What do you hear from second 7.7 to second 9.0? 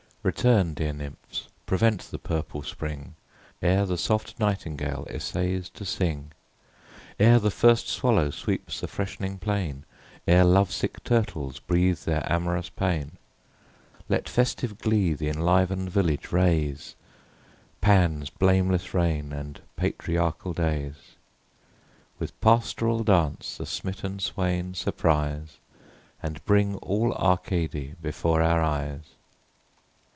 swallow sweeps the